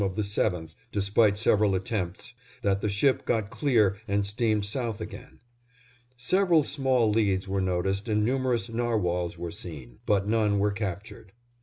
of 0.03 0.15
the 0.15 0.23
7th, 0.23 0.73
despite 0.91 1.37
several 1.37 1.75
attempts, 1.75 2.33
that 2.63 2.81
the 2.81 2.89
ship 2.89 3.23
got 3.23 3.51
clear 3.51 3.95
and 4.07 4.25
steamed 4.25 4.65
south 4.65 4.99
again. 4.99 5.39
Several 6.17 6.63
small 6.63 7.11
leads 7.11 7.47
were 7.47 7.61
noticed 7.61 8.09
and 8.09 8.25
numerous 8.25 8.67
narwhals 8.67 9.37
were 9.37 9.51
seen, 9.51 9.99
but 10.07 10.27
none 10.27 10.57
were 10.57 10.71
captured. 10.71 11.33